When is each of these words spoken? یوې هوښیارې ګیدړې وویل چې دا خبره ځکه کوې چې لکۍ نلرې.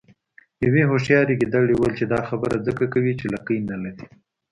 یوې 0.65 0.83
هوښیارې 0.89 1.33
ګیدړې 1.41 1.73
وویل 1.75 1.93
چې 1.99 2.05
دا 2.13 2.19
خبره 2.29 2.55
ځکه 2.67 2.83
کوې 2.93 3.13
چې 3.19 3.25
لکۍ 3.33 3.57
نلرې. 3.69 4.05